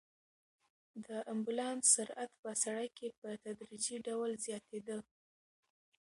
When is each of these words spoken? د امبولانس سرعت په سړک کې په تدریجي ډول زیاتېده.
د 1.05 1.07
امبولانس 1.33 1.83
سرعت 1.95 2.31
په 2.41 2.49
سړک 2.63 2.89
کې 2.97 3.07
په 3.19 3.29
تدریجي 3.43 3.97
ډول 4.07 4.31
زیاتېده. 4.45 4.97